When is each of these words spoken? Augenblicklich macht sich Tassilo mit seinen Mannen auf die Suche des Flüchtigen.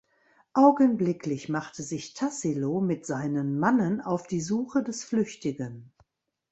Augenblicklich 0.55 1.47
macht 1.47 1.75
sich 1.75 2.15
Tassilo 2.15 2.79
mit 2.81 3.05
seinen 3.05 3.59
Mannen 3.59 4.01
auf 4.01 4.25
die 4.25 4.41
Suche 4.41 4.81
des 4.81 5.03
Flüchtigen. 5.03 5.93